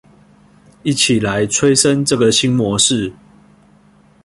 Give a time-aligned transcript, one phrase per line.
[0.81, 3.13] 一起來催生這個新模式